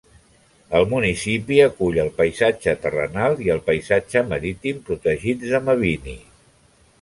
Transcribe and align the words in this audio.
El 0.77 0.85
municipi 0.93 1.59
acull 1.65 1.99
el 2.03 2.09
paisatge 2.21 2.73
terrenal 2.85 3.37
i 3.49 3.53
el 3.57 3.61
paisatge 3.69 4.25
marítim 4.33 4.81
protegits 4.89 5.53
de 5.55 5.61
Mabini. 5.69 6.19